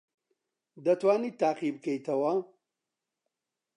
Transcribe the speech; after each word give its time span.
دەتوانیت 0.85 1.35
تاقی 1.41 1.69
بکەیتەوە؟ 1.75 2.33